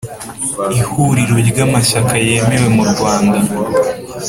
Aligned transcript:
ihuriro 0.79 1.35
ry'amashyaka 1.49 2.13
yemewe 2.25 2.67
mu 2.75 2.83
rwanda. 2.91 3.39